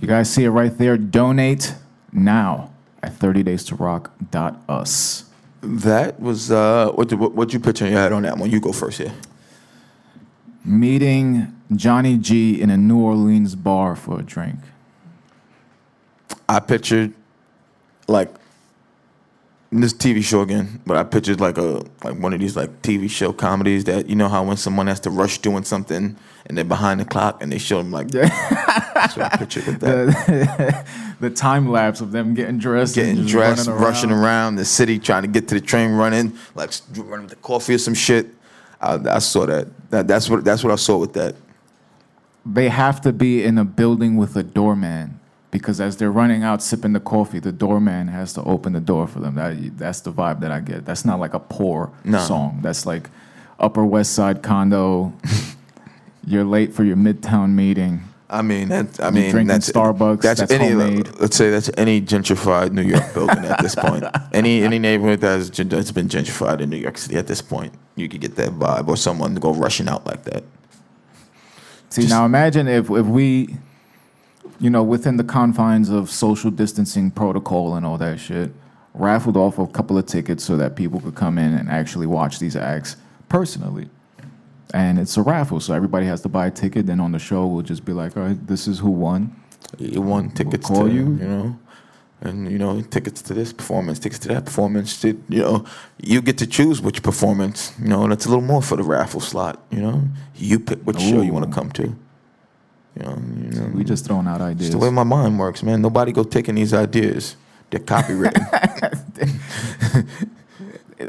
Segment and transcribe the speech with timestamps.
[0.00, 0.96] You guys see it right there.
[0.96, 1.74] Donate
[2.12, 5.24] now at 30days2rock.us.
[5.62, 8.50] That was uh, what what what you picture in your head on that one?
[8.50, 9.12] You go first here.
[10.64, 14.56] Meeting Johnny G in a New Orleans bar for a drink.
[16.48, 17.12] I pictured
[18.08, 18.30] like
[19.72, 23.08] this TV show again, but I pictured like a like one of these like TV
[23.08, 26.16] show comedies that you know how when someone has to rush doing something
[26.46, 29.80] and they're behind the clock and they show them like that's what I pictured with
[29.80, 30.86] that.
[31.20, 35.20] The time lapse of them getting dressed, Getting dressed, running rushing around the city, trying
[35.20, 38.28] to get to the train, running like running with the coffee or some shit.
[38.80, 39.68] I, I saw that.
[39.90, 40.08] that.
[40.08, 41.36] That's what that's what I saw with that.
[42.46, 45.19] They have to be in a building with a doorman
[45.50, 49.06] because as they're running out sipping the coffee, the doorman has to open the door
[49.06, 49.34] for them.
[49.34, 50.84] That that's the vibe that I get.
[50.84, 52.18] That's not like a poor No.
[52.18, 52.60] song.
[52.62, 53.10] That's like
[53.58, 55.12] Upper West Side condo.
[56.26, 58.02] You're late for your midtown meeting.
[58.32, 60.66] I mean, that, I mean, drinking that's Starbucks, that's any.
[60.66, 61.18] Uh, homemade.
[61.18, 64.04] Let's say that's any gentrified New York building at this point.
[64.32, 68.08] Any any neighborhood that's, that's been gentrified in New York City at this point, you
[68.08, 70.44] could get that vibe, or someone to go rushing out like that.
[71.88, 73.56] See Just- now, imagine if if we,
[74.58, 78.52] you know, within the confines of social distancing protocol and all that shit,
[78.94, 82.38] raffled off a couple of tickets so that people could come in and actually watch
[82.38, 82.96] these acts
[83.28, 83.88] personally.
[84.72, 86.86] And it's a raffle, so everybody has to buy a ticket.
[86.86, 89.34] Then on the show, we'll just be like, "All right, this is who won."
[89.78, 91.00] You won tickets call to you.
[91.00, 91.58] you, know,
[92.20, 95.00] and you know tickets to this performance, tickets to that performance.
[95.00, 95.64] To, you know,
[96.00, 97.72] you get to choose which performance.
[97.80, 99.60] You know, and it's a little more for the raffle slot.
[99.70, 100.02] You know,
[100.36, 101.96] you pick which show you want to come to.
[102.96, 103.70] You know, you know.
[103.74, 104.68] We just throwing out ideas.
[104.68, 105.80] It's the way my mind works, man.
[105.80, 107.36] Nobody go taking these ideas.
[107.70, 108.44] They're copywritten.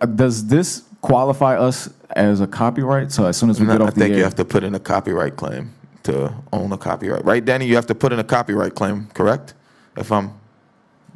[0.00, 3.12] Uh, Does this qualify us as a copyright?
[3.12, 4.44] So as soon as we get I off the I think air, you have to
[4.44, 5.72] put in a copyright claim
[6.04, 7.24] to own a copyright.
[7.24, 7.66] Right, Danny?
[7.66, 9.54] You have to put in a copyright claim, correct?
[9.96, 10.32] If I'm,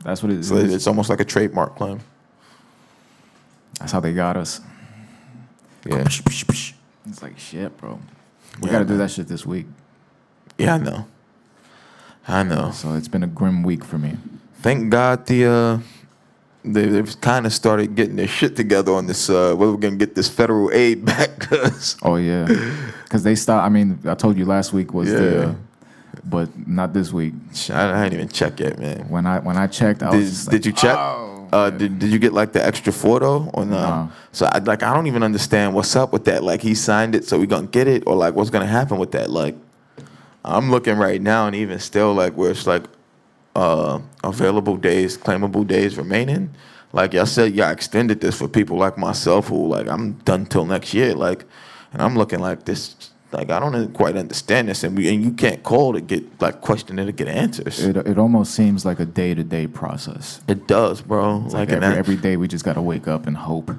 [0.04, 0.48] that's what it is.
[0.48, 2.00] so it's almost like a trademark claim.
[3.78, 4.60] That's how they got us.
[5.86, 7.98] Yeah, It's like shit, bro.
[8.60, 9.66] We Yeah, got to do that shit this week.
[10.60, 11.06] Yeah, I know.
[12.28, 12.70] I know.
[12.72, 14.16] So it's been a grim week for me.
[14.62, 15.78] Thank God the uh,
[16.64, 19.30] they, they've kind of started getting their shit together on this.
[19.30, 22.46] Uh, whether we're gonna get this federal aid back, 'cause Oh yeah,
[23.04, 23.64] because they stopped.
[23.64, 25.54] I mean, I told you last week was the, uh,
[26.24, 27.34] but not this week.
[27.70, 29.08] I, I didn't even check yet, man.
[29.08, 30.96] When I when I checked, I was Did, like, you check?
[30.96, 33.80] "Oh." uh, did, did you get like the extra photo or no?
[33.80, 34.12] No.
[34.32, 36.44] So I like I don't even understand what's up with that.
[36.44, 39.12] Like he signed it, so we gonna get it, or like what's gonna happen with
[39.12, 39.30] that?
[39.30, 39.56] Like
[40.44, 42.84] I'm looking right now, and even still, like where it's like
[43.54, 46.54] uh, available days, claimable days remaining.
[46.92, 50.64] Like y'all said, y'all extended this for people like myself who like I'm done till
[50.64, 51.14] next year.
[51.14, 51.44] Like,
[51.92, 53.10] and I'm looking like this.
[53.32, 56.62] Like I don't quite understand this, and we and you can't call to get like
[56.62, 57.78] question it to get answers.
[57.78, 60.40] It, It, almost seems like a day to day process.
[60.48, 61.42] It does, bro.
[61.44, 63.70] It's like, like every, every day we just got to wake up and hope.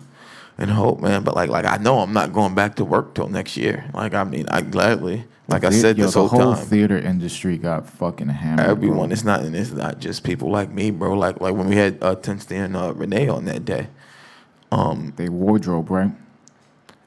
[0.62, 1.24] And hope, man.
[1.24, 3.90] But like, like I know I'm not going back to work till next year.
[3.94, 6.98] Like, I mean, I gladly, like I said yo, this the whole, whole time, theater
[6.98, 8.66] industry got fucking hammered.
[8.68, 9.08] everyone.
[9.10, 9.14] bro.
[9.14, 11.14] It's not, and it's not just people like me, bro.
[11.14, 13.88] Like, like when we had uh, Tensty and uh, Renee on that day,
[15.18, 16.12] they wardrobe right,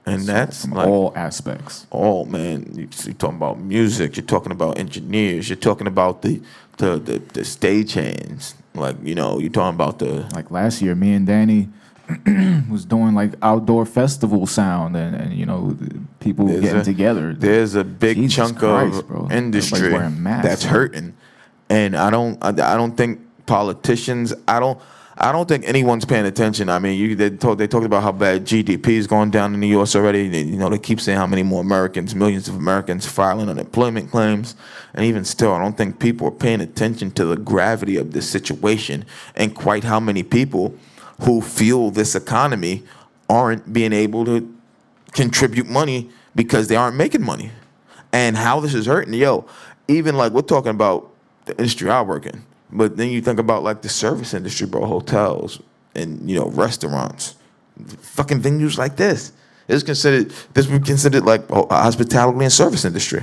[0.07, 1.87] and that's from like all aspects.
[1.91, 2.67] all man.
[2.75, 4.17] You- You're talking about music.
[4.17, 5.49] You're talking about engineers.
[5.49, 6.43] You're talking about the
[6.79, 8.55] the the, the stagehands.
[8.75, 11.69] Like, you know, you're talking about the Like last year, me and Danny
[12.71, 15.77] was doing like outdoor festival sound, and, and you know,
[16.21, 17.35] people There's getting a- together.
[17.35, 19.29] there's a big Jesus chunk Christ, of bro.
[19.31, 21.15] Industry that's hurting,
[21.69, 24.79] and I don't I, I don't think politicians I don't
[25.17, 26.69] I don't think anyone's paying attention.
[26.69, 29.61] I mean, you they talk they talked about how bad GDP is going down in
[29.61, 29.95] the U.S.
[29.95, 30.29] already.
[30.29, 34.11] They, you know, they keep saying how many more Americans, millions of Americans filing unemployment
[34.11, 34.57] claims,
[34.93, 38.29] and even still, I don't think people are paying attention to the gravity of this
[38.29, 39.05] situation
[39.37, 40.75] and quite how many people
[41.23, 42.83] who fuel this economy
[43.29, 44.55] aren't being able to
[45.13, 47.51] contribute money because they aren't making money.
[48.13, 49.47] And how this is hurting, yo,
[49.89, 51.11] even like we're talking about
[51.47, 54.87] the industry I work in, but then you think about like the service industry, bro,
[54.87, 55.61] hotels
[55.95, 57.37] and you know restaurants,
[57.99, 59.33] fucking venues like this.
[59.69, 63.23] It's considered this would be considered like ho- hospitality and service industry.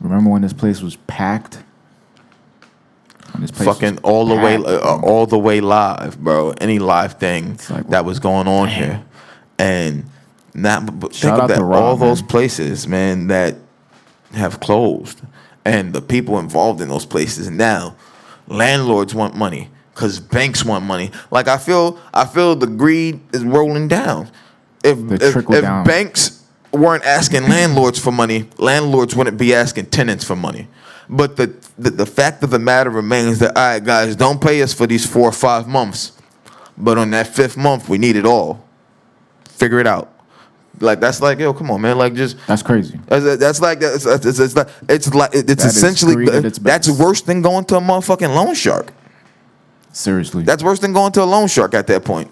[0.00, 1.62] Remember when this place was packed?
[3.36, 6.52] When this place Fucking all the way, uh, all the way live, bro.
[6.52, 9.04] Any live thing like, that was going on here,
[9.58, 10.06] and
[10.54, 11.62] now but- Shout think of that.
[11.62, 13.56] Rob, all those places, man, that
[14.32, 15.20] have closed,
[15.66, 17.94] and the people involved in those places now,
[18.48, 21.10] landlords want money because banks want money.
[21.30, 24.30] Like I feel, I feel the greed is rolling down.
[24.82, 25.84] If if, if down.
[25.84, 26.42] banks
[26.72, 30.68] weren't asking landlords for money, landlords wouldn't be asking tenants for money.
[31.08, 34.62] But the, the the fact of the matter remains that all right, guys, don't pay
[34.62, 36.12] us for these four or five months,
[36.76, 38.64] but on that fifth month, we need it all.
[39.44, 40.12] Figure it out.
[40.80, 41.96] Like that's like yo, come on, man.
[41.96, 43.00] Like just That's crazy.
[43.06, 46.90] that's, that's like that's, that's, it's, it's like it's like it's That essentially its that's
[46.90, 48.92] worse than going to a motherfucking loan shark.
[49.92, 50.42] Seriously.
[50.42, 52.30] That's worse than going to a loan shark at that point.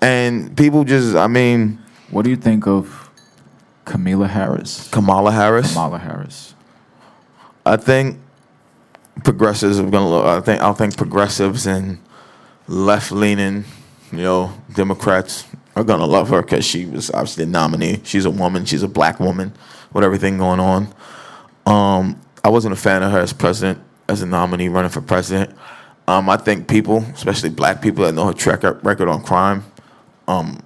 [0.00, 1.78] And people just, I mean,
[2.10, 3.10] what do you think of
[3.84, 4.88] Kamala Harris?
[4.90, 5.68] Kamala Harris.
[5.72, 6.54] Kamala Harris.
[7.68, 8.18] I think
[9.24, 10.26] progressives are gonna.
[10.26, 11.98] I think I think progressives and
[12.66, 13.64] left leaning,
[14.10, 18.00] you know, Democrats are gonna love her because she was obviously the nominee.
[18.04, 18.64] She's a woman.
[18.64, 19.52] She's a black woman
[19.92, 20.94] with everything going on.
[21.66, 25.54] Um, I wasn't a fan of her as president, as a nominee running for president.
[26.06, 29.62] Um, I think people, especially black people that know her track record on crime,
[30.26, 30.58] um,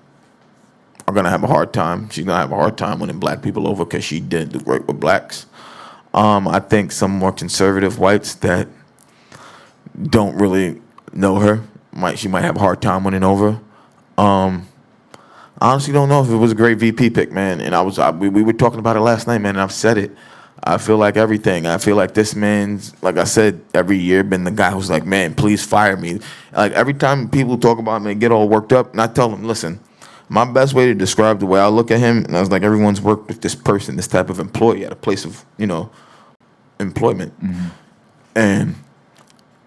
[1.08, 2.08] are gonna have a hard time.
[2.10, 4.86] She's gonna have a hard time winning black people over because she didn't do great
[4.86, 5.46] with blacks.
[6.14, 8.68] Um, I think some more conservative whites that
[10.02, 10.80] don't really
[11.12, 11.62] know her
[11.92, 13.60] might she might have a hard time winning over.
[14.18, 14.68] Um,
[15.60, 17.60] I honestly don't know if it was a great VP pick, man.
[17.60, 19.50] And I was I, we, we were talking about it last night, man.
[19.56, 20.10] And I've said it.
[20.64, 21.66] I feel like everything.
[21.66, 25.04] I feel like this man's like I said every year been the guy who's like,
[25.04, 26.20] man, please fire me.
[26.52, 29.44] Like every time people talk about me, get all worked up, and I tell them,
[29.44, 29.80] listen.
[30.28, 32.62] My best way to describe the way I look at him, and I was like,
[32.62, 35.90] everyone's worked with this person, this type of employee at a place of, you know,
[36.80, 37.38] employment.
[37.40, 37.68] Mm-hmm.
[38.34, 38.74] And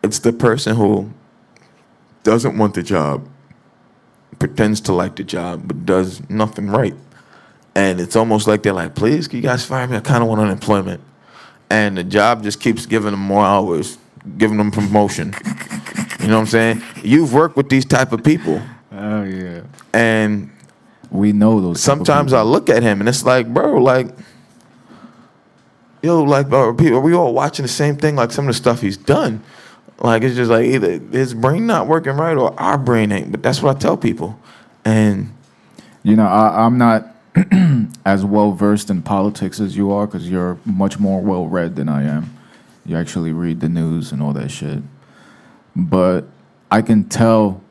[0.04, 1.12] it's the person who
[2.24, 3.28] doesn't want the job,
[4.40, 6.96] pretends to like the job, but does nothing right.
[7.76, 9.98] And it's almost like they're like, please, can you guys fire me?
[9.98, 11.02] I kind of want unemployment.
[11.70, 13.98] And the job just keeps giving them more hours,
[14.38, 15.34] giving them promotion.
[16.20, 16.84] you know what I'm saying?
[17.04, 18.62] You've worked with these type of people.
[18.92, 19.62] Oh yeah.
[19.96, 20.50] And
[21.10, 21.82] We know those.
[21.82, 24.10] sometimes I look at him and it's like, bro, like,
[26.02, 28.16] yo, like, are, people, are we all watching the same thing?
[28.16, 29.42] Like some of the stuff he's done,
[30.00, 33.32] like it's just like either his brain not working right or our brain ain't.
[33.32, 34.38] But that's what I tell people,
[34.84, 35.32] and
[36.04, 37.16] You know, I, I'm not
[38.06, 41.88] as well versed in politics as you are because you're much more well read than
[41.90, 42.36] I am.
[42.86, 44.84] You actually read the news and all that shit.
[45.76, 46.26] But
[46.70, 47.62] I can tell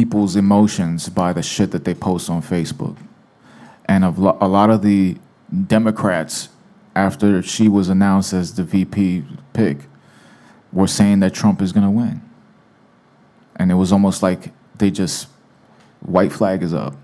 [0.00, 2.96] people's emotions by the shit that they post on Facebook.
[3.86, 5.16] And a lo- a lot of the
[5.68, 6.50] Democrats,
[6.94, 9.78] after she was announced as the VP pick,
[10.70, 12.20] were saying that Trump is going to win.
[13.56, 15.28] And it was almost like they just,
[16.00, 16.94] white flag is up.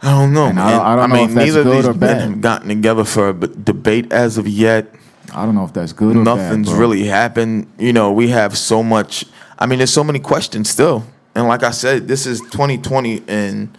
[0.00, 0.46] I don't know.
[0.46, 0.78] And I man.
[0.78, 4.10] don't- I know mean, neither of these men have gotten together for a b- debate
[4.10, 4.86] as of yet.
[5.34, 6.78] I don't know if that's good or Nothing's bad.
[6.78, 7.66] really happened.
[7.78, 9.26] You know, we have so much.
[9.58, 11.04] I mean, there's so many questions still.
[11.34, 13.76] And like I said, this is 2020, and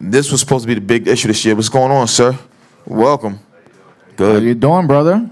[0.00, 1.54] this was supposed to be the big issue this year.
[1.54, 2.36] What's going on, sir?
[2.86, 3.38] Welcome.
[4.16, 4.42] Good.
[4.42, 5.28] How you doing, brother?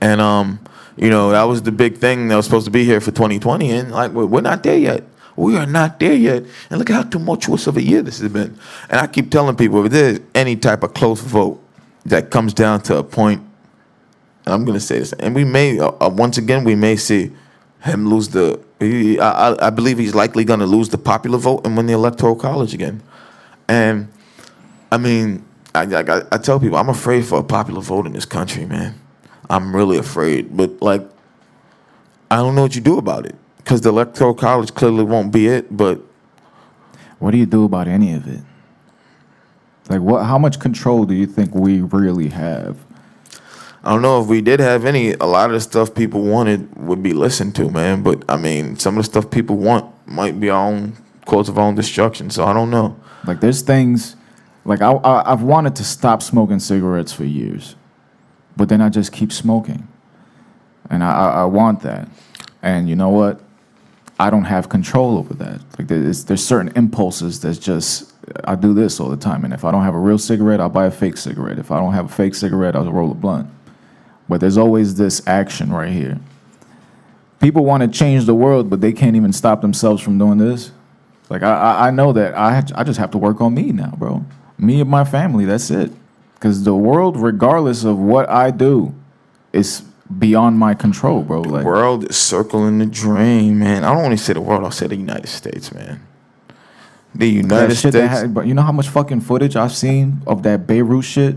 [0.00, 0.60] And um,
[0.96, 3.70] you know, that was the big thing that was supposed to be here for 2020,
[3.70, 5.04] and like we're, we're not there yet.
[5.36, 6.44] We are not there yet.
[6.68, 8.58] And look at how tumultuous of a year this has been.
[8.90, 11.62] And I keep telling people, if there's any type of close vote
[12.06, 13.40] that comes down to a point,
[14.44, 17.32] and I'm gonna say this, and we may uh, uh, once again we may see
[17.82, 18.60] him lose the.
[18.80, 22.36] He, I, I- believe he's likely gonna lose the popular vote and win the electoral
[22.36, 23.02] college again.
[23.68, 24.08] And
[24.92, 25.44] I mean,
[25.74, 28.94] I, I, I tell people I'm afraid for a popular vote in this country, man.
[29.50, 30.56] I'm really afraid.
[30.56, 31.08] But like,
[32.30, 35.48] I don't know what you do about it because the electoral college clearly won't be
[35.48, 35.74] it.
[35.76, 36.00] But
[37.18, 38.40] What do you do about any of it?
[39.90, 40.24] Like, what?
[40.24, 42.76] How much control do you think we really have?
[43.84, 45.12] I don't know if we did have any.
[45.14, 48.02] A lot of the stuff people wanted would be listened to, man.
[48.02, 51.58] But I mean, some of the stuff people want might be our own cause of
[51.58, 52.30] our own destruction.
[52.30, 52.98] So I don't know.
[53.24, 54.16] Like, there's things.
[54.64, 57.76] Like, I, I I've wanted to stop smoking cigarettes for years,
[58.56, 59.88] but then I just keep smoking,
[60.90, 62.08] and I I, want that,
[62.62, 63.40] and you know what?
[64.20, 65.60] I don't have control over that.
[65.78, 68.12] Like, there's there's certain impulses that's just
[68.44, 70.68] I do this all the time, and if I don't have a real cigarette, I'll
[70.68, 71.58] buy a fake cigarette.
[71.58, 73.48] If I don't have a fake cigarette, I'll roll a blunt.
[74.28, 76.18] But there's always this action right here.
[77.40, 80.72] People want to change the world, but they can't even stop themselves from doing this.
[81.30, 83.94] Like I, I, I know that I, I just have to work on me now,
[83.96, 84.24] bro.
[84.58, 85.44] Me and my family.
[85.44, 85.92] That's it.
[86.34, 88.94] Because the world, regardless of what I do,
[89.52, 89.82] is
[90.18, 91.42] beyond my control, bro.
[91.42, 93.84] Like World is circling the drain, man.
[93.84, 94.64] I don't want to say the world.
[94.64, 96.06] I'll say the United States, man.
[97.14, 97.96] The United States.
[97.96, 101.36] had, but you know how much fucking footage I've seen of that Beirut shit.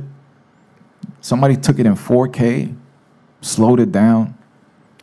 [1.21, 2.75] Somebody took it in 4K,
[3.41, 4.36] slowed it down.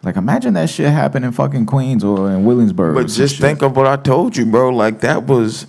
[0.02, 2.94] Like imagine that shit happened in fucking Queens or in Williamsburg.
[2.94, 4.70] But just think of what I told you, bro.
[4.70, 5.66] Like that was,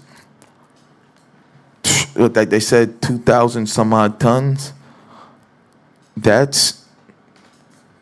[2.16, 4.74] like they said, two thousand some odd tons.
[6.16, 6.86] That's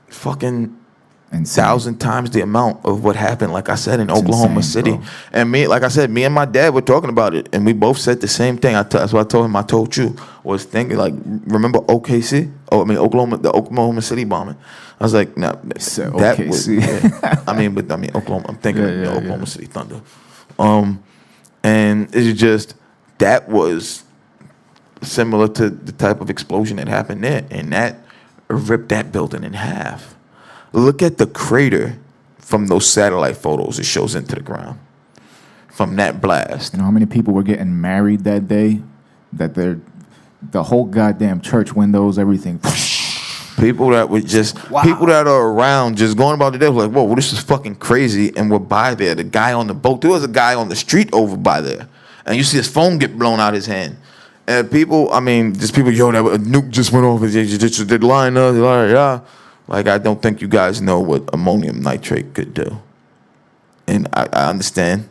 [0.10, 0.76] fucking
[1.32, 1.64] Insane.
[1.64, 4.92] thousand times the amount of what happened, like I said, in It's Oklahoma insane, City.
[4.98, 5.06] bro.
[5.34, 7.74] And me, like I said, me and my dad were talking about it, and we
[7.74, 8.76] both said the same thing.
[8.76, 9.56] I t- that's what I told him.
[9.56, 11.14] I told you was thinking like,
[11.46, 12.52] remember OKC?
[12.72, 14.56] Oh, I mean Oklahoma, the Oklahoma City bombing.
[15.00, 16.68] I was like, no, said that was.
[16.68, 17.44] Yeah.
[17.48, 18.46] I mean, but I mean Oklahoma.
[18.50, 19.46] I'm thinking Yeah, of the Oklahoma yeah.
[19.46, 20.02] City Thunder.
[20.58, 21.04] Um,
[21.64, 22.74] and it's just
[23.18, 24.04] that was
[25.02, 27.98] similar to the type of explosion that happened there, and that
[28.48, 30.16] ripped that building in half.
[30.74, 31.98] Look at the crater
[32.38, 34.80] from those satellite photos it shows into the ground
[35.70, 36.74] from that blast.
[36.74, 38.82] You know how many people were getting married that day?
[39.34, 39.80] That they're
[40.52, 42.60] the whole goddamn church windows, everything.
[43.60, 47.14] People that were just people that are around just going about the day like, whoa,
[47.16, 49.16] this is fucking crazy, and we're by there.
[49.16, 51.88] The guy on the boat, there was a guy on the street over by there,
[52.26, 53.98] and you see his phone get blown out his hand.
[54.48, 57.22] And people, I mean, just people, yo, that a nuke just went off.
[57.22, 59.22] They just just did line up, yeah.
[59.68, 62.80] Like I don't think you guys know what ammonium nitrate could do,
[63.88, 65.10] and I, I understand,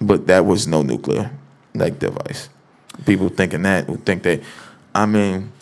[0.00, 1.30] but that was no nuclear
[1.74, 2.48] like device.
[3.04, 4.40] People thinking that would think that,
[4.94, 5.52] I mean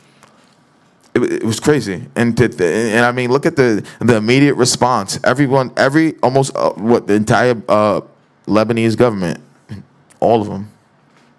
[1.14, 2.06] it, it was crazy.
[2.16, 5.18] And to, and I mean, look at the the immediate response.
[5.24, 8.00] Everyone, every almost uh, what the entire uh,
[8.46, 9.40] Lebanese government,
[10.20, 10.70] all of them,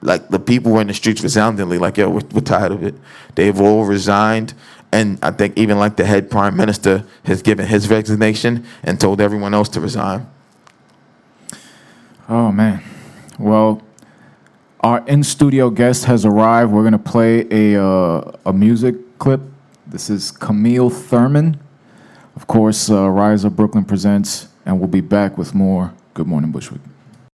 [0.01, 2.95] like the people were in the streets resoundingly like, "Yo, we're, we're tired of it."
[3.35, 4.53] They've all resigned,
[4.93, 9.19] and I think even like the head prime minister has given his resignation and told
[9.19, 10.27] everyone else to resign.
[12.29, 12.83] Oh man.
[13.39, 13.81] Well,
[14.81, 16.71] our in studio guest has arrived.
[16.71, 19.41] We're gonna play a uh, a music clip.
[19.87, 21.59] This is Camille Thurman.
[22.35, 25.93] Of course, uh, Rise of Brooklyn presents, and we'll be back with more.
[26.13, 26.81] Good morning, Bushwick.